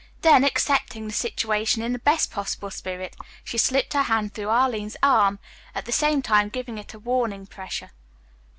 [0.23, 4.97] Then, accepting the situation in the best possible spirit, she slipped her hand through Arline's
[5.03, 5.37] arm,
[5.75, 7.91] at the same time giving it a warning pressure.